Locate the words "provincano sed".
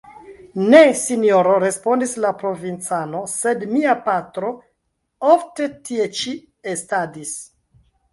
2.39-3.65